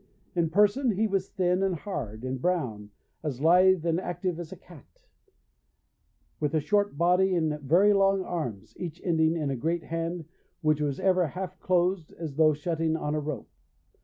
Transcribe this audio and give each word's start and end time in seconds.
In 0.33 0.49
person 0.49 0.93
he 0.97 1.05
was 1.05 1.29
thin, 1.29 1.61
and 1.61 1.75
hard, 1.75 2.23
and 2.25 2.41
brown, 2.41 2.89
as 3.21 3.39
lithe 3.39 3.85
and 3.85 3.99
active 4.01 4.39
as 4.39 4.51
a 4.51 4.55
cat, 4.55 5.05
with 6.39 6.55
a 6.55 6.59
short 6.59 6.97
body 6.97 7.35
and 7.35 7.59
very 7.59 7.93
long 7.93 8.23
arms, 8.23 8.73
each 8.79 8.99
ending 9.03 9.37
in 9.37 9.51
a 9.51 9.55
great 9.55 9.83
hand 9.83 10.25
which 10.61 10.81
was 10.81 10.99
ever 10.99 11.27
half 11.27 11.59
closed 11.59 12.13
as 12.13 12.33
though 12.35 12.53
shutting 12.55 12.95
on 12.95 13.13
a 13.13 13.19
rope. 13.19 13.51